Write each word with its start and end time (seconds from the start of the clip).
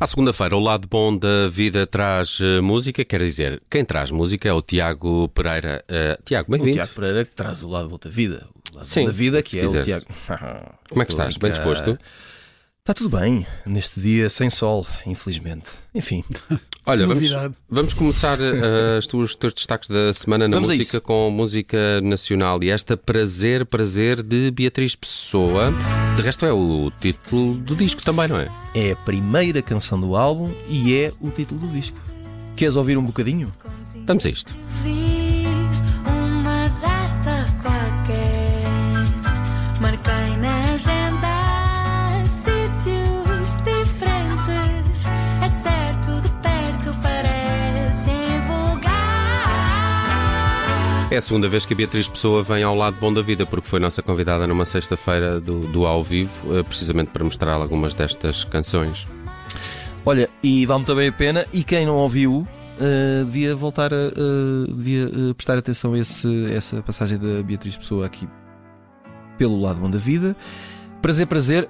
À 0.00 0.06
segunda-feira, 0.06 0.56
o 0.56 0.60
lado 0.60 0.86
bom 0.86 1.16
da 1.16 1.48
vida 1.50 1.84
traz 1.84 2.38
uh, 2.38 2.62
música, 2.62 3.04
quer 3.04 3.20
dizer, 3.20 3.60
quem 3.68 3.84
traz 3.84 4.12
música 4.12 4.48
é 4.48 4.52
o 4.52 4.62
Tiago 4.62 5.28
Pereira. 5.30 5.84
Uh, 5.90 6.22
Tiago, 6.22 6.52
bem-vindo. 6.52 6.70
O 6.70 6.74
Tiago 6.74 6.92
Pereira 6.94 7.24
que 7.24 7.32
traz 7.32 7.64
o 7.64 7.68
lado 7.68 7.88
bom 7.88 7.98
da 8.00 8.08
vida. 8.08 8.46
O 8.72 8.76
lado 8.76 8.86
Sim, 8.86 9.00
bom 9.00 9.06
da 9.06 9.12
vida 9.12 9.42
que 9.42 9.58
é 9.58 9.62
quiseres. 9.62 9.80
o 9.80 9.84
Tiago. 9.84 10.06
Como 10.88 11.02
é 11.02 11.04
que 11.04 11.10
estás? 11.10 11.36
Bem 11.36 11.50
disposto? 11.50 11.98
Está 12.88 12.94
tudo 12.94 13.18
bem 13.18 13.46
neste 13.66 14.00
dia 14.00 14.30
sem 14.30 14.48
sol, 14.48 14.86
infelizmente. 15.04 15.72
Enfim, 15.94 16.24
Olha, 16.86 17.06
vamos, 17.06 17.16
novidade. 17.16 17.54
vamos 17.68 17.92
começar 17.92 18.40
uh, 18.40 18.96
as 18.96 19.06
tuas, 19.06 19.28
os 19.28 19.34
teus 19.34 19.52
destaques 19.52 19.90
da 19.90 20.10
semana 20.14 20.48
na 20.48 20.56
Vamos 20.56 20.70
música 20.70 20.98
com 20.98 21.30
música 21.30 22.00
nacional 22.00 22.64
e 22.64 22.70
esta 22.70 22.96
Prazer, 22.96 23.66
Prazer 23.66 24.22
de 24.22 24.50
Beatriz 24.50 24.96
Pessoa. 24.96 25.70
De 26.16 26.22
resto, 26.22 26.46
é 26.46 26.52
o 26.54 26.90
título 26.98 27.56
do 27.56 27.76
disco 27.76 28.02
também, 28.02 28.26
não 28.26 28.38
é? 28.38 28.50
é 28.74 28.92
a 28.92 28.96
primeira 28.96 29.60
canção 29.60 30.00
do 30.00 30.16
álbum 30.16 30.50
e 30.66 30.94
é 30.94 31.12
o 31.20 31.28
título 31.28 31.60
do 31.60 31.68
disco. 31.68 31.98
Queres 32.56 32.74
ouvir 32.74 32.96
um 32.96 33.04
bocadinho? 33.04 33.52
Vamos 34.06 34.24
a 34.24 34.30
isto. 34.30 34.56
É 51.18 51.20
a 51.20 51.22
segunda 51.22 51.48
vez 51.48 51.66
que 51.66 51.74
a 51.74 51.76
Beatriz 51.76 52.08
Pessoa 52.08 52.44
vem 52.44 52.62
ao 52.62 52.76
lado 52.76 52.96
bom 53.00 53.12
da 53.12 53.20
vida, 53.20 53.44
porque 53.44 53.66
foi 53.66 53.80
nossa 53.80 54.00
convidada 54.00 54.46
numa 54.46 54.64
sexta-feira 54.64 55.40
do, 55.40 55.66
do 55.66 55.84
ao 55.84 56.00
vivo, 56.00 56.30
uh, 56.46 56.62
precisamente 56.62 57.10
para 57.10 57.24
mostrar 57.24 57.54
algumas 57.54 57.92
destas 57.92 58.44
canções. 58.44 59.04
Olha, 60.06 60.30
e 60.44 60.64
vale 60.64 60.84
também 60.84 61.08
a 61.08 61.12
pena, 61.12 61.44
e 61.52 61.64
quem 61.64 61.84
não 61.84 61.96
ouviu, 61.96 62.46
uh, 62.46 63.24
devia 63.24 63.52
voltar 63.56 63.92
a 63.92 63.96
uh, 63.96 64.72
devia, 64.72 65.08
uh, 65.08 65.34
prestar 65.34 65.58
atenção 65.58 65.92
a 65.94 65.98
esse- 65.98 66.52
essa 66.54 66.80
passagem 66.82 67.18
da 67.18 67.42
Beatriz 67.42 67.76
Pessoa 67.76 68.06
aqui 68.06 68.28
pelo 69.36 69.60
lado 69.60 69.80
bom 69.80 69.90
da 69.90 69.98
vida. 69.98 70.36
Prazer, 71.02 71.26
prazer, 71.26 71.68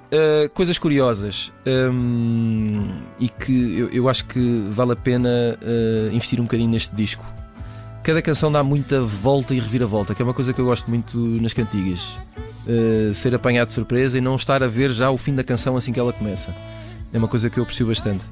coisas 0.53 0.77
curiosas 0.77 1.51
um, 1.91 3.01
e 3.19 3.29
que 3.29 3.79
eu, 3.79 3.89
eu 3.89 4.09
acho 4.09 4.25
que 4.25 4.63
vale 4.69 4.91
a 4.93 4.95
pena 4.95 5.57
investir 6.11 6.39
um 6.39 6.43
bocadinho 6.43 6.69
neste 6.69 6.95
disco. 6.95 7.23
Cada 8.09 8.23
canção 8.23 8.51
dá 8.51 8.63
muita 8.63 9.01
volta 9.01 9.53
e 9.53 9.59
reviravolta, 9.59 10.15
que 10.15 10.21
é 10.23 10.25
uma 10.25 10.33
coisa 10.33 10.51
que 10.51 10.59
eu 10.59 10.65
gosto 10.65 10.89
muito 10.89 11.15
nas 11.15 11.53
cantigas. 11.53 12.01
Uh, 12.65 13.13
ser 13.13 13.35
apanhado 13.35 13.67
de 13.67 13.75
surpresa 13.75 14.17
e 14.17 14.21
não 14.21 14.35
estar 14.35 14.63
a 14.63 14.67
ver 14.67 14.91
já 14.93 15.11
o 15.11 15.17
fim 15.17 15.35
da 15.35 15.43
canção 15.43 15.77
assim 15.77 15.93
que 15.93 15.99
ela 15.99 16.11
começa. 16.11 16.55
É 17.13 17.19
uma 17.19 17.27
coisa 17.27 17.51
que 17.51 17.59
eu 17.59 17.63
aprecio 17.63 17.85
bastante. 17.85 18.25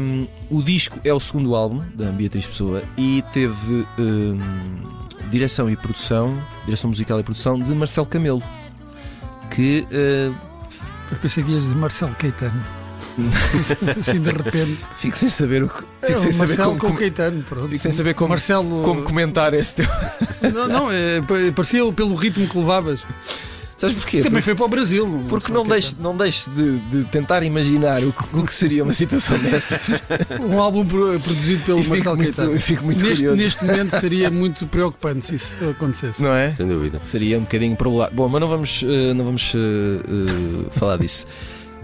Um, 0.00 0.28
o 0.48 0.62
disco 0.62 1.00
é 1.02 1.12
o 1.12 1.18
segundo 1.18 1.56
álbum 1.56 1.82
da 1.92 2.12
Beatriz 2.12 2.46
Pessoa 2.46 2.84
e 2.96 3.24
teve 3.32 3.84
um, 3.98 4.38
direção 5.28 5.68
e 5.68 5.74
produção, 5.74 6.40
direção 6.64 6.88
musical 6.88 7.18
e 7.18 7.24
produção 7.24 7.58
de 7.58 7.74
Marcelo 7.74 8.06
Camelo, 8.06 8.44
que 9.50 9.84
uh, 9.90 10.32
Eu 11.10 11.18
pensei 11.20 11.42
que 11.42 11.50
ias 11.50 11.64
dizer 11.64 11.74
Marcelo 11.74 12.14
Caetano. 12.14 12.83
assim 13.98 14.20
de 14.20 14.30
repente. 14.30 14.78
fico 14.98 15.16
sem 15.16 15.28
saber 15.28 15.62
o 15.62 15.68
que, 15.68 15.74
fico 15.76 15.86
É, 16.02 16.16
sem 16.16 16.28
o 16.28 16.32
saber 16.32 16.48
Marcelo 16.48 16.68
como, 16.70 16.80
com 16.80 16.86
como- 16.88 16.98
Caetano, 16.98 17.42
pronto. 17.42 17.68
fico 17.68 17.82
sem 17.82 17.92
saber 17.92 18.14
como, 18.14 18.28
Marcelo. 18.30 18.82
como 18.82 19.02
comentar 19.02 19.54
esse 19.54 19.74
teu. 19.76 19.86
Não, 20.52 20.68
não 20.68 20.90
é, 20.92 21.22
pa- 21.22 21.34
parecia 21.56 21.90
pelo 21.92 22.14
ritmo 22.14 22.46
que 22.46 22.58
levavas. 22.58 23.00
Sabes 23.78 23.96
porquê? 23.96 24.20
Também 24.22 24.40
foi 24.42 24.54
para 24.54 24.64
o 24.66 24.68
Brasil. 24.68 25.04
o 25.06 25.24
Porque 25.28 25.50
não 25.52 25.66
deixe, 25.66 25.96
não 25.98 26.16
deixe 26.16 26.48
de, 26.50 26.78
de 26.78 27.04
tentar 27.04 27.42
imaginar 27.42 28.02
o 28.04 28.12
que, 28.12 28.36
o 28.36 28.42
que 28.46 28.52
seria 28.54 28.84
uma 28.84 28.92
situação 28.94 29.36
dessas. 29.42 30.02
Um 30.40 30.60
álbum 30.60 30.84
pro- 30.86 31.18
produzido 31.18 31.62
pelo 31.64 31.80
E 31.80 31.86
Marcelo 31.88 32.16
muito, 32.16 32.34
Caetano. 32.36 32.54
eu 32.56 32.60
fico 32.60 32.84
muito 32.84 33.02
Neste, 33.04 33.24
curioso. 33.24 33.42
neste 33.42 33.64
momento 33.64 33.98
seria 33.98 34.30
muito 34.30 34.66
preocupante 34.66 35.24
se 35.26 35.34
isso 35.36 35.54
acontecesse. 35.70 36.22
Não 36.22 36.32
é? 36.34 36.50
Sem 36.52 36.68
dúvida. 36.68 36.98
Seria 37.00 37.38
um 37.38 37.42
bocadinho 37.42 37.74
problemático. 37.74 38.16
Bom, 38.16 38.28
mas 38.28 38.40
não 38.40 38.48
vamos, 38.48 38.84
eh, 38.86 39.14
não 39.14 39.24
vamos 39.24 39.52
eh, 39.54 39.58
eh, 39.58 40.78
falar 40.78 40.98
disso. 40.98 41.26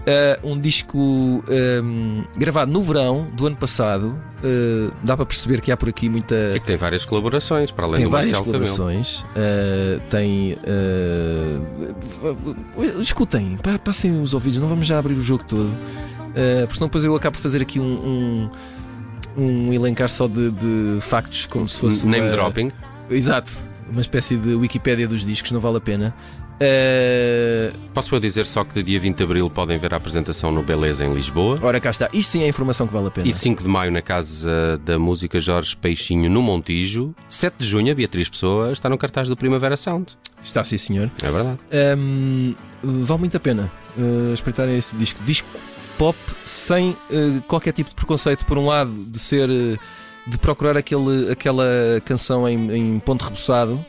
Eh, 0.03 0.39
um 0.43 0.59
disco 0.59 1.43
ehm, 1.47 2.23
gravado 2.35 2.71
no 2.71 2.81
verão 2.81 3.27
do 3.33 3.45
ano 3.45 3.55
passado. 3.55 4.15
eh, 4.43 4.89
dá 5.03 5.15
para 5.15 5.25
perceber 5.27 5.61
que 5.61 5.71
há 5.71 5.77
por 5.77 5.87
aqui 5.89 6.09
muita. 6.09 6.33
É 6.33 6.59
que 6.59 6.65
tem 6.65 6.75
várias 6.77 7.05
colaborações, 7.05 7.69
para 7.69 7.85
além 7.85 7.97
Tem 7.97 8.05
do 8.05 8.09
várias 8.11 8.31
Marcelo 8.31 8.45
colaborações. 8.45 9.23
eh, 9.35 9.99
tem. 10.09 10.57
escutem, 12.99 13.57
pa- 13.57 13.77
passem 13.79 14.19
os 14.21 14.33
ouvidos, 14.33 14.59
não 14.59 14.67
vamos 14.67 14.87
já 14.87 14.97
abrir 14.99 15.13
o 15.13 15.23
jogo 15.23 15.43
todo. 15.43 15.69
porque 16.61 16.73
senão 16.75 16.87
depois 16.87 17.03
eu 17.03 17.15
acabo 17.15 17.35
por 17.37 17.41
fazer 17.43 17.61
aqui 17.61 17.79
um. 17.79 17.83
um 17.85 18.49
um 19.37 19.71
elencar 19.71 20.09
só 20.09 20.27
de, 20.27 20.51
de 20.51 20.97
factos 20.99 21.45
como 21.45 21.67
se 21.69 21.79
fosse 21.79 22.05
Name 22.05 22.25
uma- 22.25 22.31
dropping. 22.31 22.69
Exato, 23.09 23.53
uma 23.89 24.01
espécie 24.01 24.35
de 24.35 24.55
Wikipédia 24.55 25.07
dos 25.07 25.25
discos, 25.25 25.51
não 25.53 25.61
vale 25.61 25.77
a 25.77 25.79
pena. 25.79 26.13
Eh, 26.63 27.71
Posso 27.93 28.13
eu 28.15 28.19
dizer 28.19 28.45
só 28.45 28.63
que 28.63 28.73
de 28.73 28.83
dia 28.83 28.99
20 28.99 29.17
de 29.17 29.23
Abril 29.23 29.49
podem 29.49 29.77
ver 29.79 29.93
a 29.93 29.97
apresentação 29.97 30.51
no 30.51 30.61
Beleza 30.61 31.03
em 31.03 31.13
Lisboa. 31.13 31.59
ora, 31.61 31.79
cá 31.79 31.89
está. 31.89 32.07
Isto 32.13 32.31
sim 32.33 32.43
é 32.43 32.47
informação 32.47 32.85
que 32.87 32.93
vale 32.93 33.07
a 33.07 33.11
pena. 33.11 33.27
E 33.27 33.33
5 33.33 33.63
de 33.63 33.67
maio 33.67 33.91
na 33.91 34.01
Casa 34.01 34.79
da 34.85 34.99
Música 34.99 35.39
Jorge 35.39 35.75
Peixinho 35.75 36.29
no 36.29 36.41
Montijo. 36.41 37.15
7 37.27 37.55
de 37.57 37.65
junho 37.65 37.91
a 37.91 37.95
Beatriz 37.95 38.29
Pessoa 38.29 38.71
está 38.71 38.87
no 38.89 38.97
cartaz 38.97 39.27
do 39.27 39.35
Primavera 39.35 39.75
Sound. 39.75 40.13
Está 40.43 40.63
sim, 40.63 40.77
senhor. 40.77 41.09
É 41.21 41.31
verdade. 41.31 41.57
Ahm, 41.71 42.53
vale 42.83 43.19
muito 43.19 43.35
a 43.35 43.39
pena 43.39 43.71
uh, 43.97 44.33
espreitarem 44.33 44.77
este 44.77 44.95
disco. 44.95 45.19
Disco 45.23 45.47
pop 45.97 46.17
sem 46.45 46.91
uh, 46.91 47.41
qualquer 47.47 47.73
tipo 47.73 47.89
de 47.89 47.95
preconceito, 47.95 48.45
por 48.45 48.57
um 48.57 48.67
lado, 48.67 48.91
de 48.93 49.19
ser. 49.19 49.49
uh, 49.49 49.77
de 50.27 50.37
procurar 50.37 50.77
aquele, 50.77 51.31
aquela 51.31 51.65
canção 52.05 52.47
em, 52.47 52.71
em 52.77 52.99
ponto 52.99 53.23
rebuçado. 53.23 53.83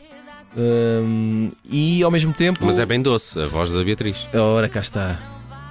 Ahm, 0.57 1.49
e 1.69 2.03
ao 2.03 2.11
mesmo 2.11 2.33
tempo. 2.33 2.65
Mas 2.65 2.79
é 2.79 2.85
bem 2.85 3.01
doce, 3.01 3.39
a 3.39 3.47
voz 3.47 3.71
da 3.71 3.83
Beatriz. 3.83 4.27
Ora, 4.33 4.69
cá 4.69 4.81
está. 4.81 5.19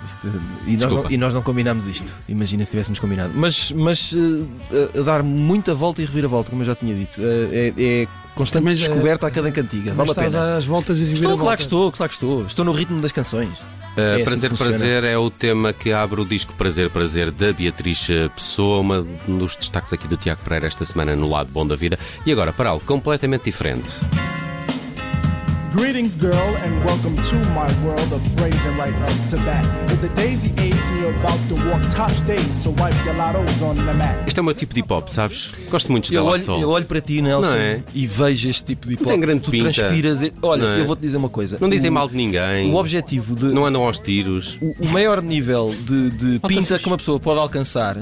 Isto- 0.05 0.33
e, 0.67 0.77
nós 0.77 0.93
não, 0.93 1.11
e 1.11 1.17
nós 1.17 1.33
não 1.35 1.43
combinámos 1.43 1.87
isto. 1.87 2.13
Imagina 2.29 2.65
se 2.65 2.73
tivéssemos 2.73 2.99
combinado. 2.99 3.33
Mas, 3.37 3.71
mas 3.71 4.13
eh, 4.13 4.89
a- 4.97 5.01
a 5.01 5.03
dar 5.05 5.23
muita 5.23 5.75
volta 5.75 6.03
e 6.03 6.05
reviravolta, 6.05 6.51
como 6.51 6.63
eu 6.63 6.67
já 6.67 6.75
tinha 6.75 6.93
dito. 6.95 7.21
Eh, 7.21 7.73
é, 7.79 7.85
é 8.03 8.09
constante 8.35 8.63
Também 8.63 8.75
já- 8.75 8.89
descoberta 8.89 9.29
a 9.29 9.31
cada 9.31 9.53
cantiga. 9.53 9.95
Mas 9.95 10.09
Vale 10.09 10.09
a 10.09 10.13
estás 10.13 10.33
pena. 10.33 10.57
às 10.57 10.65
voltas 10.65 10.99
e 10.99 11.03
Estou, 11.03 11.15
reviravoltas. 11.15 11.43
claro 11.45 11.57
que 11.57 11.63
estou, 11.63 11.93
claro 11.93 12.11
que 12.11 12.17
estou. 12.17 12.47
Estou 12.47 12.65
no 12.65 12.73
ritmo 12.73 13.01
das 13.01 13.13
canções. 13.13 13.51
Uh, 13.97 14.01
É 14.01 14.15
assim 14.15 14.25
prazer, 14.25 14.51
funciona. 14.51 14.71
Prazer 14.73 15.05
é 15.05 15.19
o 15.19 15.31
tema 15.31 15.73
que 15.73 15.93
abre 15.93 16.19
o 16.21 16.25
disco 16.25 16.53
Prazer, 16.55 16.89
Prazer 16.91 17.31
da 17.31 17.53
Beatriz 17.53 18.09
uh, 18.09 18.29
Pessoa, 18.35 18.81
uma, 18.81 19.07
um 19.29 19.37
dos 19.39 19.55
destaques 19.55 19.93
aqui 19.93 20.09
do 20.09 20.17
Tiago 20.17 20.41
Pereira 20.43 20.67
esta 20.67 20.85
semana 20.85 21.15
no 21.15 21.29
Lado 21.29 21.51
Bom 21.53 21.65
da 21.67 21.77
Vida. 21.77 21.97
E 22.27 22.33
agora 22.33 22.53
para 22.55 22.71
algo 22.71 22.83
completamente 22.87 23.45
diferente. 23.45 23.91
Greetings, 25.73 26.17
girl, 26.17 26.55
and 26.65 26.85
welcome 26.85 27.15
to 27.15 27.37
my 27.53 27.67
world 27.85 28.13
of 28.13 28.21
phrasing 28.37 28.77
right 28.77 28.95
up 28.95 29.29
to 29.31 29.37
bat. 29.39 29.65
It's 29.91 30.01
the 30.01 30.09
daisy 30.11 30.53
age, 30.61 30.75
and 30.75 31.01
you're 31.01 31.15
about 31.21 31.39
to 31.49 31.55
walk 31.71 31.81
top 31.95 32.11
stage, 32.11 32.45
so 32.57 32.71
wipe 32.73 32.95
your 33.07 33.15
lottos 33.15 33.63
on 33.63 33.75
the 33.77 33.95
mat. 33.95 34.17
Este 34.27 34.39
é 34.39 34.43
o 34.43 34.45
meu 34.45 34.55
tipo 34.55 34.75
de 34.75 34.81
hip 34.81 34.93
hop, 34.93 35.09
sabes? 35.09 35.55
Gosto 35.71 35.91
muito 35.91 36.09
de 36.11 36.15
Eu 36.15 36.25
olho, 36.27 36.43
eu 36.61 36.69
olho 36.69 36.85
para 36.85 37.01
ti, 37.01 37.23
Nelson, 37.23 37.51
Não 37.51 37.57
é? 37.57 37.83
e 37.95 38.07
vejo 38.07 38.51
este 38.51 38.65
tipo 38.65 38.87
de 38.87 38.95
hip 38.95 39.05
Tem 39.05 39.15
hop. 39.15 39.21
grande 39.23 39.41
Tu 39.41 39.51
pinta. 39.51 39.73
transpiras. 39.73 40.21
Olha, 40.43 40.65
Não 40.65 40.73
é? 40.75 40.81
eu 40.81 40.85
vou-te 40.87 41.01
dizer 41.01 41.17
uma 41.17 41.29
coisa. 41.31 41.57
Não 41.59 41.71
dizem 41.71 41.91
o, 41.91 41.95
mal 41.95 42.09
de 42.09 42.17
ninguém. 42.17 42.71
O 42.71 42.77
objetivo 42.77 43.35
de. 43.35 43.47
Não 43.47 43.65
andam 43.65 43.83
aos 43.85 43.99
tiros. 43.99 44.59
O, 44.61 44.85
o 44.85 44.89
maior 44.89 45.23
nível 45.23 45.75
de, 45.87 46.11
de 46.11 46.39
pinta 46.41 46.79
que 46.79 46.87
uma 46.87 46.99
pessoa 46.99 47.19
pode 47.19 47.41
alcançar 47.41 47.97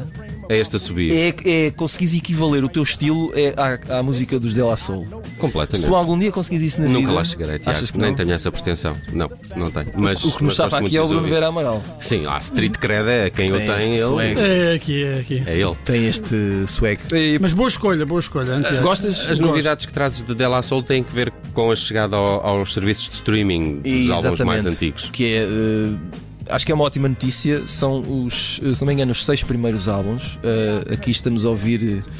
É 0.53 0.59
este 0.59 0.75
a 0.77 0.79
subir. 0.81 1.13
é, 1.13 1.67
é 1.67 1.71
conseguires 1.71 2.15
equivaler 2.15 2.65
o 2.65 2.69
teu 2.69 2.83
estilo 2.83 3.31
é 3.37 3.55
à, 3.57 3.99
à 3.99 4.03
música 4.03 4.39
dos 4.39 4.53
De 4.53 4.61
La 4.61 4.77
Soul. 4.77 5.07
Se 5.25 5.31
Completamente. 5.39 5.87
tu 5.87 5.95
algum 5.95 6.19
dia 6.19 6.33
conseguires 6.33 6.73
isso 6.73 6.81
na 6.81 6.89
Nunca 6.89 7.01
vida. 7.01 7.13
lá 7.13 7.25
chegarei, 7.25 7.59
Tiago. 7.61 7.79
Nem 7.95 8.15
tenho 8.15 8.33
essa 8.33 8.51
pretensão. 8.51 8.97
Não, 9.13 9.31
não 9.57 9.71
tenho. 9.71 9.87
Mas, 9.97 10.25
O 10.25 10.33
que 10.37 10.43
nos 10.45 10.53
estava 10.55 10.79
aqui 10.81 10.97
é 10.97 11.01
o 11.03 11.07
Bruno. 11.09 11.29
Vera 11.29 11.47
Amaral. 11.47 11.83
Sim, 12.01 12.27
a 12.27 12.39
Street 12.41 12.73
Cred 12.79 13.09
é 13.09 13.31
quem 13.31 13.53
o 13.53 13.57
Tem 13.57 13.67
tem, 13.67 13.79
este 13.79 13.91
ele. 13.93 14.01
swag. 14.03 14.41
É 14.41 14.75
aqui, 14.75 15.05
é 15.05 15.19
aqui. 15.21 15.43
É 15.47 15.57
ele. 15.59 15.77
Tem 15.85 16.07
este 16.07 16.35
swag. 16.67 16.99
Mas 17.41 17.53
boa 17.55 17.69
escolha, 17.69 18.05
boa 18.05 18.21
escolha. 18.21 18.55
Antiago. 18.55 18.83
Gostas? 18.83 19.21
As 19.21 19.27
Gosto. 19.29 19.43
novidades 19.47 19.87
que 19.87 19.93
trazes 19.93 20.23
de 20.23 20.35
Della 20.35 20.63
Soul 20.63 20.83
têm 20.83 21.03
que 21.05 21.13
ver 21.15 21.33
com 21.55 21.71
a 21.71 21.77
chegada 21.77 22.17
ao- 22.17 22.45
aos 22.45 22.75
serviços 22.75 23.09
de 23.09 23.15
streaming 23.15 23.81
dos 23.83 24.11
álbuns 24.11 24.41
mais 24.41 24.67
antigos. 24.67 25.09
Que 25.13 25.25
é. 25.27 25.43
eh, 25.45 26.21
acho 26.51 26.67
que 26.67 26.73
é 26.73 26.75
uma 26.75 26.85
ótima 26.85 27.09
notícia. 27.09 27.67
São 27.67 28.01
os, 28.25 28.61
eh, 28.63 28.75
se 28.75 28.81
não 28.81 28.87
me 28.89 28.93
engano, 28.95 29.13
os 29.13 29.25
seis 29.25 29.43
primeiros 29.43 29.89
álbuns. 29.89 30.39
Eh, 30.43 30.95
aqui 30.95 31.11
estamos 31.11 31.45
a 31.45 31.49
ouvir 31.51 31.99
eh, 32.05 32.11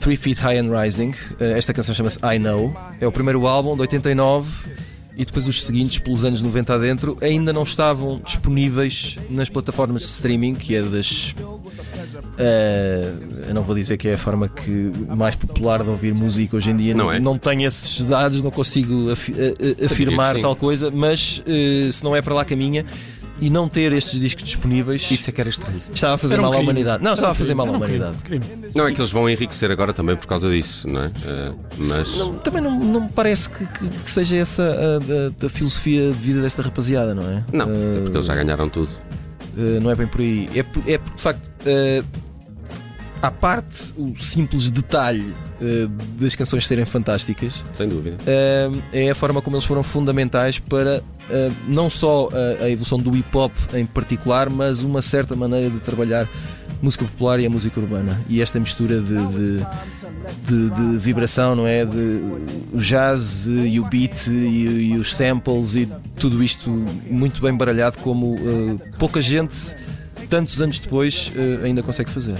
Three 0.00 0.16
Feet 0.16 0.38
High 0.38 0.58
and 0.58 0.70
Rising. 0.82 1.12
Eh, 1.40 1.58
esta 1.58 1.72
canção 1.72 1.94
chama-se 1.94 2.18
I 2.24 2.38
Know. 2.38 2.74
É 3.00 3.06
o 3.06 3.12
primeiro 3.12 3.46
álbum 3.46 3.74
de 3.74 3.82
89. 3.82 4.50
E 5.14 5.26
depois 5.26 5.46
os 5.46 5.62
seguintes, 5.64 5.98
pelos 5.98 6.24
anos 6.24 6.40
90 6.40 6.74
adentro, 6.74 7.18
ainda 7.20 7.52
não 7.52 7.64
estavam 7.64 8.18
disponíveis 8.24 9.16
nas 9.28 9.46
plataformas 9.50 10.00
de 10.02 10.08
streaming, 10.08 10.54
que 10.54 10.74
é 10.74 10.82
das. 10.82 11.34
eh, 12.38 13.12
eu 13.48 13.54
não 13.54 13.62
vou 13.62 13.74
dizer 13.74 13.98
que 13.98 14.08
é 14.08 14.14
a 14.14 14.18
forma 14.18 14.48
que 14.48 14.90
mais 15.14 15.34
popular 15.34 15.82
de 15.82 15.90
ouvir 15.90 16.14
música 16.14 16.56
hoje 16.56 16.70
em 16.70 16.76
dia. 16.76 16.94
Não 16.94 17.12
é? 17.12 17.20
não 17.20 17.36
tenho 17.38 17.66
esses 17.66 18.00
dados, 18.02 18.40
não 18.40 18.50
consigo 18.50 19.10
afi- 19.12 19.34
a- 19.34 19.82
a- 19.82 19.86
afirmar 19.86 20.38
tal 20.40 20.56
coisa, 20.56 20.90
mas 20.90 21.42
eh, 21.46 21.90
se 21.92 22.02
não 22.02 22.16
é 22.16 22.22
para 22.22 22.34
lá 22.34 22.44
caminha, 22.44 22.86
e 23.40 23.50
não 23.50 23.68
ter 23.68 23.92
estes 23.92 24.20
discos 24.20 24.44
disponíveis 24.44 25.10
Isso 25.10 25.28
é 25.28 25.32
que 25.32 25.40
era 25.40 25.50
estranho. 25.50 25.80
estava 25.92 26.14
a 26.14 26.18
fazer 26.18 26.38
um 26.38 26.42
mal 26.42 26.50
à 26.52 26.54
crime. 26.56 26.64
humanidade. 26.70 27.02
Não, 27.02 27.08
Era 27.10 27.14
estava 27.14 27.30
um 27.30 27.32
a 27.32 27.34
fazer 27.34 27.54
crime, 27.54 27.56
mal 27.58 27.66
à 27.66 27.70
um 27.72 27.76
humanidade. 27.76 28.16
crime. 28.24 28.44
Não 28.74 28.86
é 28.86 28.92
que 28.92 29.00
eles 29.00 29.10
vão 29.10 29.28
enriquecer 29.28 29.70
agora 29.70 29.92
também 29.92 30.14
por 30.16 30.26
causa 30.26 30.50
disso, 30.50 30.86
não 30.88 31.02
é? 31.02 31.06
Eh, 31.26 31.52
mas. 31.88 32.16
Não, 32.16 32.34
também 32.38 32.62
não, 32.62 32.78
não 32.78 33.00
me 33.02 33.08
parece 33.10 33.48
que, 33.50 33.64
que- 33.66 33.88
que 33.88 34.10
seja 34.10 34.36
essa 34.36 34.62
a, 34.62 35.44
a- 35.44 35.46
a 35.46 35.48
filosofia 35.48 36.06
de 36.12 36.18
vida 36.18 36.40
desta 36.42 36.62
rapaziada, 36.62 37.14
não 37.14 37.22
é? 37.28 37.44
Não, 37.52 37.64
é 37.70 38.00
porque 38.00 38.16
eles 38.16 38.26
já 38.26 38.34
ganharam 38.34 38.68
tudo. 38.68 38.88
Uh, 39.56 39.80
não 39.82 39.90
é 39.90 39.94
bem 39.94 40.06
por 40.06 40.20
aí. 40.20 40.48
É, 40.54 40.62
por- 40.62 40.82
é 40.88 40.96
porque, 40.98 41.16
de 41.16 41.22
facto, 41.22 41.46
uh, 41.66 42.04
à 43.22 43.30
parte 43.30 43.94
o 43.96 44.16
simples 44.20 44.68
detalhe 44.68 45.32
uh, 45.60 45.88
das 46.20 46.34
canções 46.34 46.66
serem 46.66 46.84
fantásticas, 46.84 47.62
Sem 47.72 47.88
dúvida. 47.88 48.16
uh, 48.22 48.82
é 48.92 49.10
a 49.10 49.14
forma 49.14 49.40
como 49.40 49.54
eles 49.56 49.64
foram 49.64 49.82
fundamentais 49.84 50.58
para 50.58 50.98
uh, 51.00 51.52
não 51.68 51.88
só 51.88 52.28
a, 52.60 52.64
a 52.64 52.70
evolução 52.70 52.98
do 52.98 53.16
hip 53.16 53.34
hop 53.36 53.52
em 53.74 53.86
particular, 53.86 54.50
mas 54.50 54.82
uma 54.82 55.00
certa 55.00 55.36
maneira 55.36 55.70
de 55.70 55.78
trabalhar 55.78 56.28
música 56.82 57.04
popular 57.04 57.38
e 57.38 57.46
a 57.46 57.50
música 57.50 57.78
urbana. 57.78 58.20
E 58.28 58.42
esta 58.42 58.58
mistura 58.58 59.00
de, 59.00 59.14
de, 59.28 59.56
de- 60.48 60.70
de 60.70 60.98
vibração, 60.98 61.54
não 61.54 61.64
é? 61.64 61.84
De, 61.84 61.96
o 62.72 62.78
jazz 62.78 63.46
e 63.46 63.78
o 63.78 63.84
beat 63.84 64.26
e, 64.26 64.30
e 64.92 64.98
os 64.98 65.14
samples 65.14 65.76
e 65.76 65.88
tudo 66.16 66.42
isto 66.42 66.68
muito 67.08 67.40
bem 67.40 67.54
baralhado, 67.56 67.98
como 67.98 68.36
pouca 68.98 69.22
gente. 69.22 69.54
Tantos 70.32 70.62
anos 70.62 70.80
depois 70.80 71.30
uh, 71.36 71.62
ainda 71.62 71.82
consegue 71.82 72.10
fazer. 72.10 72.38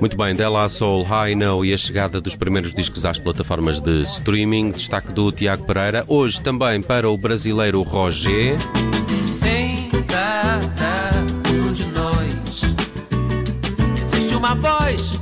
Muito 0.00 0.16
bem, 0.16 0.34
Della 0.34 0.66
Soul, 0.70 1.02
High 1.02 1.34
No 1.34 1.62
e 1.62 1.74
a 1.74 1.76
chegada 1.76 2.18
dos 2.18 2.34
primeiros 2.34 2.72
discos 2.72 3.04
às 3.04 3.18
plataformas 3.18 3.78
de 3.78 4.00
streaming. 4.00 4.70
Destaque 4.70 5.12
do 5.12 5.30
Tiago 5.30 5.66
Pereira. 5.66 6.02
Hoje 6.08 6.40
também 6.40 6.80
para 6.80 7.10
o 7.10 7.18
brasileiro 7.18 7.82
Roger. 7.82 8.56
Em 9.46 9.90
cada 10.06 11.10
um 11.52 11.74
de 11.74 11.84
nós 11.88 12.62
existe 14.14 14.34
uma 14.34 14.54
voz 14.54 15.19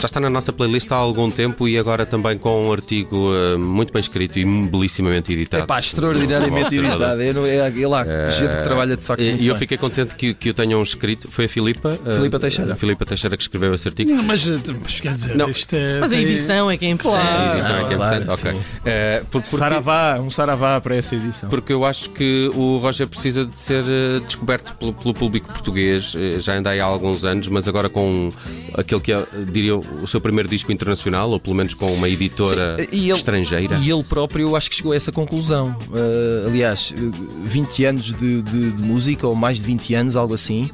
Já 0.00 0.06
está 0.06 0.20
na 0.20 0.28
nossa 0.28 0.52
playlist 0.52 0.92
há 0.92 0.94
algum 0.94 1.30
tempo 1.30 1.66
e 1.66 1.78
agora 1.78 2.04
também 2.04 2.36
com 2.36 2.68
um 2.68 2.72
artigo 2.72 3.30
eh, 3.34 3.56
muito 3.56 3.92
bem 3.94 4.00
escrito 4.00 4.38
e 4.38 4.44
belíssimamente 4.44 5.32
editado. 5.32 5.64
Epá, 5.64 5.80
extraordinariamente 5.80 6.76
editado. 6.76 7.22
Eu 7.22 7.32
não- 7.34 7.46
É, 7.46 7.56
é 7.82 7.88
lá, 7.88 8.04
gente 8.30 8.56
que 8.56 8.62
trabalha 8.62 8.94
de 8.96 9.02
facto. 9.02 9.22
E 9.22 9.30
muito 9.30 9.42
eu 9.44 9.54
bem. 9.54 9.58
fiquei 9.60 9.78
contente 9.78 10.14
que, 10.14 10.34
que 10.34 10.50
o 10.50 10.54
tenham 10.54 10.82
escrito. 10.82 11.30
Foi 11.30 11.46
a 11.46 11.48
Filipa? 11.48 11.98
eh, 12.04 12.14
Filipa 12.16 12.38
Teixeira. 12.38 12.72
A 12.74 12.76
Filipa 12.76 13.06
Teixeira 13.06 13.36
que 13.38 13.42
escreveu 13.42 13.72
esse 13.74 13.88
artigo. 13.88 14.10
Não, 14.12 14.22
Mas, 14.22 14.46
mas 14.46 15.00
quer 15.00 15.12
dizer, 15.12 15.34
Não. 15.34 15.48
isto 15.48 15.74
é. 15.74 15.98
Mas 15.98 16.12
a 16.12 16.16
edição 16.16 16.70
é 16.70 16.76
que 16.76 16.84
é 16.84 16.90
importante. 16.90 17.26
A 17.26 17.56
edição 17.56 17.76
é 17.76 17.84
que 17.84 17.94
é 17.94 17.96
claro, 17.96 18.22
importante? 18.22 18.48
Ok. 18.48 18.52
sim. 18.52 18.66
Eh, 18.84 19.22
por- 19.30 19.40
porque- 19.42 19.56
Saravá, 19.56 20.20
um 20.20 20.28
saravá 20.30 20.78
para 20.80 20.96
essa 20.96 21.14
edição. 21.14 21.48
Porque 21.48 21.72
eu 21.72 21.84
acho 21.86 22.10
que 22.10 22.50
o 22.54 22.76
Roger 22.76 23.08
precisa 23.08 23.46
de 23.46 23.58
ser 23.58 23.82
descoberto 24.26 24.74
pelo, 24.76 24.92
pelo 24.92 25.14
público 25.14 25.48
português. 25.48 26.14
Já 26.40 26.54
andei 26.58 26.80
há 26.80 26.84
alguns 26.84 27.24
anos, 27.24 27.48
mas 27.48 27.66
agora 27.66 27.88
com 27.88 28.28
aquele 28.76 29.00
que 29.00 29.12
é, 29.12 29.24
diria, 29.50 29.72
o 30.02 30.06
seu 30.06 30.20
primeiro 30.20 30.48
disco 30.48 30.70
internacional, 30.72 31.30
ou 31.30 31.38
pelo 31.40 31.54
menos 31.56 31.74
com 31.74 31.92
uma 31.92 32.08
editora 32.08 32.76
Sim, 32.78 32.86
e 32.92 33.10
ele- 33.10 33.12
estrangeira. 33.12 33.76
E 33.78 33.90
ele 33.90 34.02
próprio 34.04 34.48
eu 34.48 34.56
acho 34.56 34.68
que 34.70 34.76
chegou 34.76 34.92
a 34.92 34.96
essa 34.96 35.10
conclusão. 35.12 35.76
Uh, 35.88 36.48
aliás, 36.48 36.92
uh, 36.96 37.12
20 37.44 37.84
anos 37.84 38.06
de, 38.12 38.42
de- 38.42 38.72
de 38.72 38.82
música, 38.82 39.26
ou 39.26 39.34
mais 39.34 39.58
de 39.58 39.62
20 39.64 39.94
anos, 39.94 40.16
algo 40.16 40.34
assim. 40.34 40.70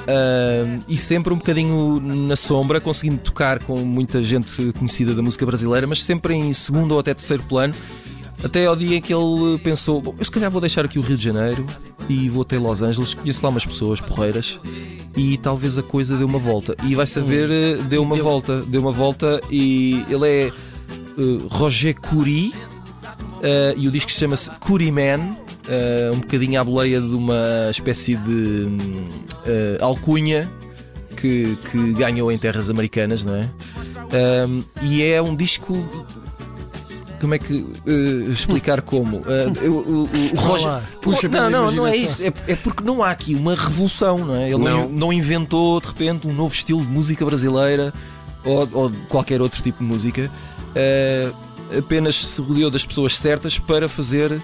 Uh, 0.00 0.82
e 0.88 0.96
sempre 0.98 1.32
um 1.32 1.36
bocadinho 1.38 1.98
na 2.00 2.36
sombra, 2.36 2.80
conseguindo 2.80 3.18
tocar 3.18 3.62
com 3.62 3.78
muita 3.78 4.22
gente 4.22 4.72
conhecida 4.78 5.14
da 5.14 5.22
música 5.22 5.46
brasileira, 5.46 5.86
mas 5.86 6.02
sempre 6.02 6.34
em 6.34 6.52
segundo 6.52 6.92
ou 6.92 6.98
até 6.98 7.14
terceiro 7.14 7.42
plano. 7.44 7.72
Até 8.42 8.66
ao 8.66 8.76
dia 8.76 8.98
em 8.98 9.00
que 9.00 9.14
ele 9.14 9.58
pensou: 9.62 10.02
Bom, 10.02 10.14
eu 10.18 10.24
se 10.24 10.30
calhar 10.30 10.50
vou 10.50 10.60
deixar 10.60 10.84
aqui 10.84 10.98
o 10.98 11.02
Rio 11.02 11.16
de 11.16 11.24
Janeiro 11.24 11.66
e 12.10 12.28
vou 12.28 12.42
até 12.42 12.58
Los 12.58 12.82
Angeles, 12.82 13.14
conheço 13.14 13.40
lá 13.42 13.48
umas 13.48 13.64
pessoas 13.64 14.00
porreiras 14.00 14.60
e 15.16 15.36
talvez 15.38 15.78
a 15.78 15.82
coisa 15.82 16.16
dê 16.16 16.24
uma 16.24 16.38
volta. 16.38 16.74
E 16.84 16.94
vai 16.94 17.06
saber, 17.06 17.48
uh, 17.48 17.82
deu 17.84 18.02
uma 18.02 18.16
deu. 18.16 18.24
volta, 18.24 18.62
deu 18.62 18.80
uma 18.80 18.92
volta 18.92 19.40
e 19.50 20.04
ele 20.08 20.28
é 20.28 20.52
uh, 21.18 21.46
Roger 21.48 21.94
Curie 22.00 22.52
uh, 22.52 23.76
e 23.76 23.86
o 23.86 23.90
disco 23.90 24.10
chama-se 24.10 24.50
Curie 24.60 24.90
Man, 24.90 25.36
uh, 25.68 26.14
um 26.14 26.20
bocadinho 26.20 26.60
à 26.60 26.64
boleia 26.64 27.00
de 27.00 27.14
uma 27.14 27.70
espécie 27.70 28.16
de 28.16 28.30
hum, 28.30 29.06
alcunha 29.80 30.50
que, 31.16 31.56
que 31.70 31.92
ganhou 31.92 32.30
em 32.30 32.38
terras 32.38 32.68
americanas, 32.68 33.24
não 33.24 33.36
é? 33.36 33.50
Um, 34.14 34.62
e 34.82 35.02
é 35.02 35.20
um 35.20 35.34
disco. 35.34 35.74
Como 37.24 37.34
é 37.34 37.38
que 37.38 37.54
uh, 37.54 38.30
explicar 38.30 38.82
como? 38.82 39.16
Uh, 39.18 39.68
o, 39.70 39.72
o- 39.72 40.08
o 40.34 40.36
Roger. 40.40 40.66
lá, 40.68 40.82
puxa 41.00 41.28
não, 41.28 41.48
não, 41.50 41.70
não 41.70 41.86
é 41.86 41.96
isso. 41.96 42.22
É, 42.22 42.32
é 42.48 42.54
porque 42.56 42.84
não 42.84 43.02
há 43.02 43.10
aqui 43.10 43.34
uma 43.34 43.54
revolução, 43.54 44.18
não 44.18 44.34
é? 44.36 44.48
Ele 44.50 44.58
não, 44.58 44.88
Não. 44.88 45.12
inventou 45.12 45.80
de 45.80 45.86
repente 45.86 46.26
um 46.28 46.32
novo 46.32 46.54
estilo 46.54 46.80
de 46.82 46.86
música 46.88 47.24
brasileira 47.24 47.92
ou, 48.44 48.68
ou 48.72 48.90
qualquer 49.08 49.40
outro 49.40 49.62
tipo 49.62 49.78
de 49.82 49.84
música. 49.88 50.30
Eh, 50.74 51.30
apenas 51.78 52.16
se 52.16 52.40
rodeou 52.42 52.70
das 52.70 52.84
pessoas 52.84 53.16
certas 53.16 53.58
para 53.58 53.88
fazer 53.88 54.38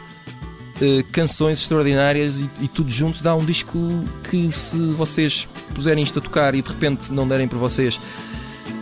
canções 1.13 1.59
extraordinárias 1.61 2.41
e, 2.41 2.49
e 2.63 2.69
tudo 2.69 2.91
junto 2.91 3.23
dá 3.23 3.35
um 3.35 3.45
disco 3.45 3.79
que 4.31 4.51
se 4.51 4.79
vocês 4.93 5.47
puserem 5.75 6.03
isto 6.03 6.19
a 6.19 6.23
tocar 6.23 6.55
e 6.55 6.63
de 6.63 6.69
repente 6.71 7.13
não 7.13 7.29
derem 7.29 7.47
por 7.47 7.59
vocês 7.59 8.01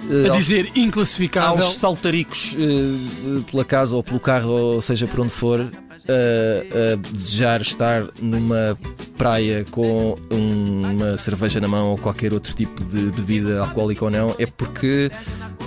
A 0.09 0.29
aos- 0.31 0.39
dizer 0.39 0.71
inclassificável. 0.75 1.65
aos 1.65 1.75
saltaricos 1.77 2.55
eh, 2.57 2.61
eh, 2.61 3.51
pela 3.51 3.65
casa 3.65 3.95
ou 3.97 4.03
pelo 4.03 4.19
carro, 4.21 4.51
ou 4.51 4.83
seja 4.83 5.07
por 5.07 5.21
onde 5.21 5.31
for, 5.33 5.69
eh, 6.07 6.67
a 6.95 6.97
desejar 7.17 7.61
estar 7.61 8.07
numa 8.21 8.79
praia 9.19 9.65
com 9.71 10.15
um- 10.31 10.81
uma 10.87 11.17
cerveja 11.17 11.61
na 11.61 11.67
mão 11.69 11.89
ou 11.91 11.99
qualquer 11.99 12.33
outro 12.33 12.55
tipo 12.55 12.83
de 12.85 13.11
bebida 13.11 13.61
alcoólica 13.61 14.05
ou 14.05 14.11
não, 14.11 14.35
é 14.39 14.47
porque 14.47 15.11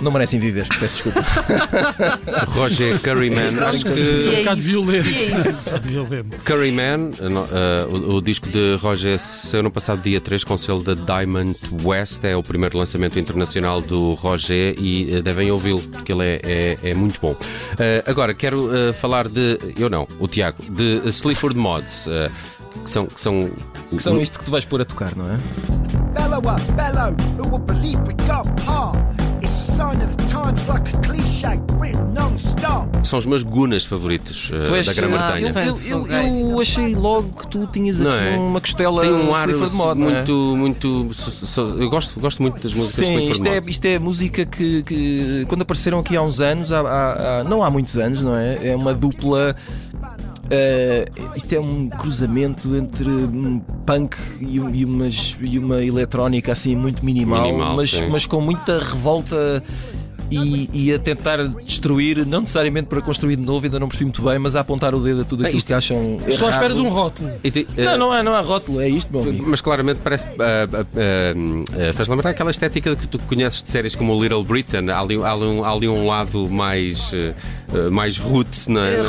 não 0.00 0.10
merecem 0.10 0.40
viver. 0.40 0.66
Peço 0.80 1.04
desculpa. 1.04 1.22
Roger 2.54 2.98
Curryman. 3.00 3.44
acho 3.44 3.88
Isso 3.88 4.28
é 4.28 4.30
um 4.30 4.34
que 4.34 4.36
bocado 4.38 4.60
violento. 4.60 5.08
É 5.08 5.38
isso. 5.38 5.60
Um 5.62 5.64
bocado 5.64 5.88
violento. 5.88 6.36
Curryman, 6.44 6.98
no- 7.20 7.44
eh, 7.52 7.86
o, 7.90 8.14
o 8.16 8.22
disco 8.22 8.48
de 8.48 8.76
Roger 8.80 9.18
saiu 9.18 9.62
no 9.62 9.70
passado 9.70 10.02
dia 10.02 10.20
3 10.20 10.42
com 10.44 10.54
o 10.54 10.58
selo 10.58 10.82
da 10.82 10.94
Diamond 10.94 11.56
West. 11.84 12.24
É 12.24 12.34
o 12.36 12.42
primeiro 12.42 12.76
lançamento 12.78 13.18
internacional 13.18 13.80
do 13.80 14.14
Roger 14.14 14.74
e 14.78 15.14
eh, 15.16 15.22
devem 15.22 15.50
ouvi-lo 15.50 15.80
porque 15.82 16.12
ele 16.12 16.24
é, 16.24 16.40
é- 16.82 16.90
é 16.90 16.94
muito 16.94 17.20
bom. 17.20 17.36
Eh, 17.78 18.02
agora, 18.06 18.32
quero 18.34 18.70
falar 18.94 19.28
de. 19.28 19.58
Eu 19.78 19.88
não, 19.90 20.06
o 20.18 20.26
Tiago, 20.26 20.58
de 20.70 21.00
Sleaford 21.10 21.56
Mods. 21.58 22.08
Que 22.80 22.90
são, 22.90 23.06
que 23.06 23.20
são, 23.20 23.50
Que 23.90 24.02
são 24.02 24.18
isto 24.20 24.38
que 24.38 24.44
tu 24.44 24.50
vais 24.50 24.64
pôr 24.64 24.80
a 24.80 24.84
tocar, 24.84 25.12
não 25.16 25.26
é? 25.26 25.36
Bellow 26.14 26.38
up, 26.38 26.62
bellow, 26.72 27.14
who 27.38 27.48
will 27.50 27.58
believe 27.58 27.98
we 28.06 28.14
got 28.26 28.46
power? 28.64 28.92
It's 29.42 29.68
a 29.70 29.72
sign 29.74 30.02
of 30.04 30.14
the 30.16 30.24
times 30.26 30.66
like 30.66 30.88
a 30.96 31.00
cliche, 31.00 31.46
written 31.80 32.12
non-stop. 32.14 32.88
são 33.04 33.18
os 33.18 33.26
meus 33.26 33.42
gunas 33.42 33.84
favoritos 33.84 34.50
Tu 34.66 34.74
és- 34.74 34.86
da 34.86 34.92
Grã-Bretanha. 34.94 35.48
eu, 35.48 35.52
Fã 35.52 35.60
eu, 35.64 35.72
de 35.74 35.88
eu- 35.90 35.98
fogueiro. 36.00 36.50
eu 36.52 36.60
achei 36.60 36.94
logo 36.94 37.28
que 37.40 37.46
tu 37.48 37.66
tinhas 37.66 38.00
aqui 38.00 38.08
é? 38.14 38.36
uma 38.38 38.60
costela 38.60 39.02
Tem 39.02 39.12
um 39.12 39.34
ar 39.34 39.48
Sleaford 39.48 39.74
Mod, 39.76 39.98
não 40.00 40.08
é? 40.08 40.14
muito, 40.14 40.32
muito. 40.56 41.14
so- 41.14 41.30
so- 41.46 41.76
eu 41.82 41.90
gosto, 41.90 42.20
gosto 42.20 42.40
muito 42.40 42.62
das 42.62 42.72
músicas 42.72 43.06
de 43.08 43.16
Sim, 43.16 43.30
isto 43.32 43.46
é, 43.48 43.58
isto 43.66 43.84
é 43.84 43.98
música 43.98 44.46
que, 44.46 44.82
que 44.84 45.44
quando 45.48 45.62
apareceram 45.62 45.98
aqui 45.98 46.16
há 46.16 46.22
uns 46.22 46.40
anos, 46.40 46.70
há- 46.70 46.80
há- 46.80 47.40
há- 47.40 47.44
não 47.44 47.62
há 47.64 47.70
muitos 47.70 47.96
anos, 47.98 48.22
não 48.22 48.36
é? 48.36 48.68
É 48.68 48.76
uma 48.76 48.94
dupla. 48.94 49.56
Eh, 50.54 51.06
isto 51.34 51.54
é 51.54 51.58
um 51.58 51.88
cruzamento 51.88 52.76
entre 52.76 53.08
um 53.08 53.58
punk 53.86 54.16
e, 54.38 54.56
e 54.56 54.84
umas, 54.84 55.34
e 55.40 55.58
uma 55.58 55.82
eletrónica 55.82 56.52
assim 56.52 56.76
muito 56.76 57.02
minimal, 57.02 57.46
Minimal, 57.46 57.76
mas, 57.76 57.90
sim. 57.90 58.08
mas 58.10 58.26
com 58.26 58.38
muita 58.38 58.78
revolta 58.78 59.62
e, 60.36 60.70
e 60.72 60.92
a 60.94 60.98
tentar 60.98 61.36
destruir, 61.64 62.26
não 62.26 62.40
necessariamente 62.40 62.88
para 62.88 63.00
construir 63.00 63.36
de 63.36 63.42
novo, 63.42 63.64
ainda 63.66 63.78
não 63.78 63.88
percebi 63.88 64.04
muito 64.06 64.22
bem, 64.22 64.38
mas 64.38 64.56
a 64.56 64.60
apontar 64.60 64.94
o 64.94 65.00
dedo 65.00 65.22
a 65.22 65.24
tudo 65.24 65.42
É, 65.44 65.46
aquilo 65.46 65.58
isto- 65.58 65.66
que 65.68 65.74
acham. 65.74 66.20
Estou 66.26 66.46
à 66.48 66.50
espera 66.50 66.74
de 66.74 66.80
um 66.80 66.88
rótulo. 66.88 67.30
Te- 67.42 67.66
eh, 67.76 67.84
Não, 67.84 67.98
não 67.98 68.12
há, 68.12 68.22
não 68.22 68.34
há 68.34 68.40
rótulo, 68.40 68.80
é 68.80 68.88
isto, 68.88 69.10
meu 69.12 69.22
amigo. 69.22 69.44
Mas 69.48 69.60
claramente 69.60 70.00
parece. 70.02 70.26
ah, 70.26 70.66
ah, 71.88 71.92
faz 71.94 72.08
lembrar 72.08 72.30
aquela 72.30 72.50
estética 72.50 72.94
que 72.96 73.06
tu 73.06 73.18
conheces 73.20 73.62
de 73.62 73.70
séries 73.70 73.94
como 73.94 74.14
o 74.16 74.22
Little 74.22 74.42
Britain. 74.44 74.88
Há 74.90 75.00
ali, 75.00 75.16
há 75.22 75.32
ali 75.32 75.44
um, 75.46 75.64
há 75.64 75.70
ali 75.72 75.88
um 75.88 76.06
lado 76.06 76.48
mais, 76.48 77.12
mais 77.90 78.18
roots, 78.18 78.68
não 78.68 78.82
é? 78.82 78.94
É, 78.94 79.02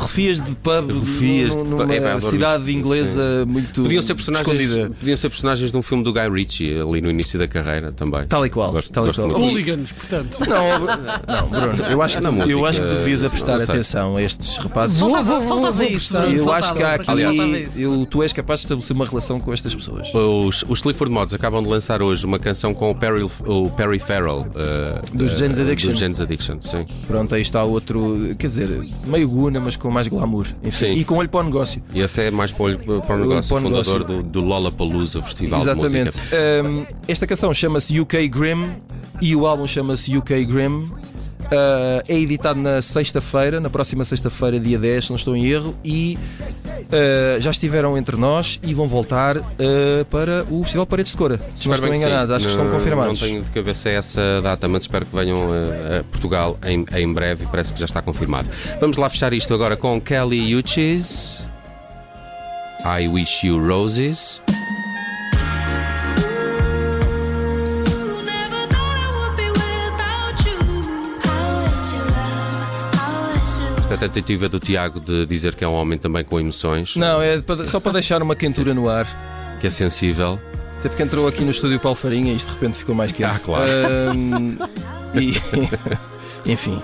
refias 0.00 0.42
de 0.44 0.54
pub 0.56 0.90
Refias 0.90 1.52
de 1.52 1.58
pub. 1.58 1.68
numa 1.68 1.94
É, 1.94 2.00
pá, 2.14 2.20
cidade 2.20 2.62
isto, 2.62 2.70
inglesa 2.78 3.44
muito 3.46 3.82
Podiam 3.82 4.02
ser, 4.02 4.14
personagens, 4.14 4.60
escondida. 4.60 4.94
podiam 4.98 5.16
ser 5.16 5.28
personagens 5.28 5.70
de 5.72 5.76
um 5.76 5.82
filme 5.82 6.02
do 6.04 6.12
Guy 6.12 6.28
Ritchie 6.30 6.80
ali 6.80 7.00
no 7.00 7.10
início 7.10 7.38
da 7.38 7.46
carreira 7.48 7.92
também. 7.92 8.26
Tal 8.26 8.44
e 8.44 8.50
qual, 8.50 8.72
Gosto- 8.72 8.92
tal 8.92 9.04
e 9.04 9.06
gosto 9.08 9.28
qual. 9.28 9.40
Hooligans, 9.40 9.92
portanto. 9.92 10.38
Não, 10.48 10.67
Não, 11.28 11.48
Bruno, 11.48 11.84
eu 11.90 12.02
acho 12.02 12.16
que, 12.18 12.22
Na 12.22 12.30
tu- 12.30 12.36
eu 12.36 12.58
música, 12.58 12.68
acho 12.68 12.80
que 12.82 12.86
tu 12.88 12.94
devias 12.94 13.22
prestar 13.28 13.56
não 13.56 13.64
atenção 13.64 14.16
a 14.16 14.22
estes 14.22 14.56
rapazes. 14.58 14.98
Vou, 14.98 15.10
vou, 15.22 15.40
vou, 15.42 15.60
vou, 15.72 15.72
prestar. 15.74 16.32
Eu 16.32 16.52
acho 16.52 16.74
que 16.74 16.82
há 16.82 16.92
aqui. 16.94 17.68
Eu, 17.76 18.06
tu 18.06 18.22
és 18.22 18.32
capaz 18.32 18.60
de 18.60 18.66
estabelecer 18.66 18.94
uma 18.96 19.06
relação 19.06 19.40
com 19.40 19.52
estas 19.52 19.74
pessoas. 19.74 20.08
Os, 20.14 20.64
os 20.68 20.78
Sleaford 20.80 21.12
Mods 21.12 21.34
acabam 21.34 21.62
de 21.62 21.68
lançar 21.68 22.02
hoje 22.02 22.24
uma 22.26 22.38
canção 22.38 22.72
com 22.74 22.90
o 22.90 22.94
Perry, 22.94 23.22
o 23.46 23.70
Perry 23.70 23.98
Farrell 23.98 24.40
uh, 24.48 25.16
Dos 25.16 25.32
de- 25.32 25.38
Jane's 25.38 25.60
Addiction. 25.60 25.90
Dos 25.90 25.98
Jane's 26.00 26.20
Addiction, 26.20 26.58
sim. 26.60 26.86
Pronto, 27.06 27.34
aí 27.34 27.42
está 27.42 27.62
outro, 27.64 28.34
quer 28.38 28.46
dizer, 28.46 28.80
meio 29.06 29.28
guna, 29.28 29.60
mas 29.60 29.76
com 29.76 29.90
mais 29.90 30.08
glamour. 30.08 30.46
Enfim, 30.62 30.78
Sim. 30.78 30.92
E 30.92 31.04
com 31.04 31.16
olho 31.16 31.28
para 31.28 31.40
o 31.40 31.44
negócio. 31.44 31.82
E 31.92 32.00
esse 32.00 32.22
é 32.22 32.30
mais 32.30 32.52
para 32.52 32.62
o, 32.62 32.66
olho- 32.66 32.78
para 32.78 33.16
o 33.16 33.18
negócio, 33.18 33.48
para 33.54 33.58
o 33.66 33.70
fundador 33.70 33.98
negócio. 34.00 34.22
do, 34.22 34.22
do 34.22 34.40
Lollapalooza 34.44 35.20
Festival 35.22 35.58
de 35.60 35.64
Exatamente. 35.64 36.16
Música. 36.18 36.36
Um, 36.64 36.86
esta 37.06 37.26
canção 37.26 37.52
chama-se 37.52 37.98
UK 37.98 38.28
Grim 38.28 38.68
e 39.20 39.34
o 39.34 39.46
álbum 39.46 39.66
chama-se 39.66 40.16
UK 40.16 40.44
Grim. 40.44 40.88
Uh, 41.48 42.04
é 42.06 42.14
editado 42.14 42.60
na 42.60 42.82
sexta-feira, 42.82 43.58
na 43.58 43.70
próxima 43.70 44.04
sexta-feira, 44.04 44.60
dia 44.60 44.78
10, 44.78 45.04
se 45.06 45.10
não 45.10 45.16
estou 45.16 45.34
em 45.34 45.46
erro, 45.46 45.74
e 45.82 46.18
uh, 46.68 47.40
já 47.40 47.50
estiveram 47.50 47.96
entre 47.96 48.16
nós 48.18 48.60
e 48.62 48.74
vão 48.74 48.86
voltar 48.86 49.38
uh, 49.38 49.44
para 50.10 50.44
o 50.50 50.62
Festival 50.62 50.86
Paredes 50.86 51.12
de 51.12 51.16
Cora. 51.16 51.40
Se 51.56 51.66
não 51.66 51.74
estou 51.74 51.94
enganado, 51.94 52.34
acho 52.34 52.44
que 52.44 52.50
estão 52.50 52.66
Não- 52.66 52.72
confirmados. 52.72 53.18
Não 53.18 53.28
tenho 53.28 53.42
de 53.42 53.50
cabeça 53.50 53.88
essa 53.88 54.42
data, 54.42 54.68
mas 54.68 54.82
espero 54.82 55.06
que 55.06 55.16
venham 55.16 55.48
uh, 55.48 56.00
a 56.00 56.04
Portugal 56.04 56.58
em, 56.66 56.84
em 56.94 57.12
breve 57.14 57.44
e 57.44 57.46
parece 57.48 57.72
que 57.72 57.80
já 57.80 57.86
está 57.86 58.02
confirmado. 58.02 58.50
Vamos 58.78 58.98
lá 58.98 59.08
fechar 59.08 59.32
isto 59.32 59.54
agora 59.54 59.74
com 59.74 59.98
Kelly 59.98 60.54
Uchis. 60.54 61.42
I 62.84 63.08
Wish 63.08 63.46
You 63.46 63.58
Roses. 63.66 64.42
A 73.90 73.96
tentativa 73.96 74.48
do 74.48 74.58
Tiago 74.60 75.00
de 75.00 75.24
dizer 75.26 75.54
que 75.54 75.64
é 75.64 75.68
um 75.68 75.72
homem 75.72 75.98
também 75.98 76.22
com 76.22 76.38
emoções, 76.38 76.94
Não, 76.94 77.22
é 77.22 77.40
para- 77.40 77.66
só 77.66 77.80
para 77.80 77.92
deixar 77.92 78.22
uma 78.22 78.36
quentura 78.36 78.74
no 78.74 78.88
ar. 78.88 79.06
que 79.60 79.66
é 79.66 79.70
sensível. 79.70 80.38
Até 80.78 80.88
porque 80.88 81.02
entrou 81.02 81.26
aqui 81.26 81.42
no 81.42 81.50
estúdio 81.50 81.80
Paulo 81.80 81.96
Farinha 81.96 82.32
e 82.32 82.36
isto 82.36 82.46
de 82.48 82.54
repente 82.54 82.78
ficou 82.78 82.94
mais 82.94 83.10
quente. 83.10 83.24
Ah, 83.24 83.38
claro. 83.42 83.64
Ahm, 84.12 84.56
e, 85.14 85.34
enfim. 86.52 86.80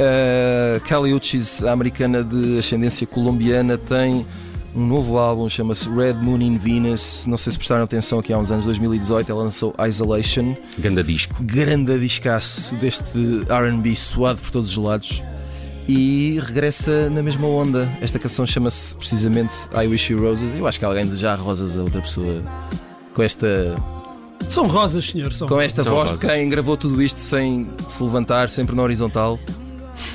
Uh, 0.00 0.80
Kelly 0.84 1.12
Uchis, 1.12 1.62
a 1.62 1.72
americana 1.72 2.24
de 2.24 2.58
ascendência 2.58 3.06
colombiana, 3.06 3.76
tem 3.78 4.26
um 4.74 4.84
novo 4.86 5.18
álbum, 5.18 5.48
chama-se 5.48 5.88
Red 5.88 6.14
Moon 6.14 6.40
in 6.40 6.56
Venus. 6.58 7.24
Não 7.28 7.36
sei 7.36 7.52
se 7.52 7.58
prestaram 7.58 7.84
atenção 7.84 8.18
aqui 8.18 8.32
há 8.32 8.38
uns 8.38 8.50
anos, 8.50 8.64
2018, 8.64 9.30
ela 9.30 9.42
lançou 9.44 9.72
Isolation. 9.86 10.56
Ganda 10.78 11.04
disco. 11.04 11.36
Grande 11.40 11.98
discaço 12.00 12.74
deste 12.76 13.02
RB 13.48 13.94
suado 13.94 14.40
por 14.40 14.50
todos 14.50 14.70
os 14.70 14.76
lados. 14.76 15.22
E 15.88 16.38
regressa 16.44 17.08
na 17.08 17.22
mesma 17.22 17.46
onda. 17.46 17.88
Esta 18.02 18.18
canção 18.18 18.46
chama-se 18.46 18.94
precisamente 18.94 19.54
I 19.72 19.86
Wish 19.86 20.12
You 20.12 20.20
Roses. 20.22 20.52
Eu 20.54 20.66
acho 20.66 20.78
que 20.78 20.84
alguém 20.84 21.06
desejar 21.06 21.36
rosas 21.36 21.78
a 21.78 21.82
outra 21.82 22.02
pessoa 22.02 22.42
com 23.14 23.22
esta 23.22 23.74
São 24.48 24.66
rosas, 24.66 25.06
senhor. 25.06 25.32
São 25.32 25.48
com 25.48 25.60
esta 25.60 25.82
São 25.82 25.94
voz 25.94 26.12
de 26.12 26.18
quem 26.18 26.48
gravou 26.50 26.76
tudo 26.76 27.02
isto 27.02 27.20
sem 27.20 27.68
se 27.88 28.02
levantar, 28.02 28.50
sempre 28.50 28.76
na 28.76 28.82
horizontal. 28.82 29.38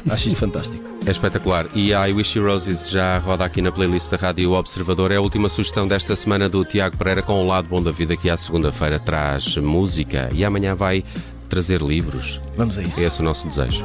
Acho 0.10 0.28
isto 0.28 0.40
fantástico. 0.40 0.84
É 1.06 1.12
espetacular. 1.12 1.68
E 1.74 1.94
a 1.94 2.08
I 2.08 2.14
Wish 2.14 2.38
You 2.38 2.46
Roses 2.46 2.90
já 2.90 3.18
roda 3.18 3.44
aqui 3.44 3.62
na 3.62 3.72
playlist 3.72 4.10
da 4.10 4.18
Rádio 4.18 4.52
Observador. 4.54 5.12
É 5.12 5.18
a 5.18 5.22
última 5.22 5.50
sugestão 5.50 5.88
desta 5.88 6.16
semana 6.16 6.48
do 6.48 6.64
Tiago 6.64 6.98
Pereira 6.98 7.22
com 7.22 7.44
o 7.44 7.48
lado 7.48 7.68
bom 7.68 7.82
da 7.82 7.92
vida 7.92 8.16
que 8.16 8.30
à 8.30 8.38
segunda-feira 8.38 9.00
traz 9.00 9.58
música 9.58 10.30
e 10.34 10.46
amanhã 10.46 10.76
vai 10.76 11.04
trazer 11.50 11.82
livros. 11.82 12.40
Vamos 12.56 12.78
a 12.78 12.84
isso. 12.84 13.02
É 13.02 13.04
esse 13.04 13.20
o 13.20 13.24
nosso 13.24 13.48
desejo. 13.48 13.84